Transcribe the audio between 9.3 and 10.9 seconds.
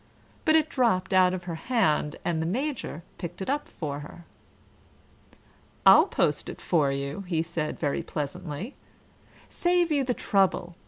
"Save you the trouble.